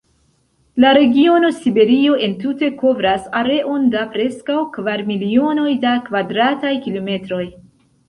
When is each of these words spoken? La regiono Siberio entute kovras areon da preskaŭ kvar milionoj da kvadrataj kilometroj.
La 0.83 0.93
regiono 0.97 1.51
Siberio 1.57 2.15
entute 2.29 2.71
kovras 2.81 3.29
areon 3.43 3.87
da 3.99 4.09
preskaŭ 4.17 4.59
kvar 4.81 5.07
milionoj 5.13 5.71
da 5.89 5.97
kvadrataj 6.11 6.77
kilometroj. 6.91 7.45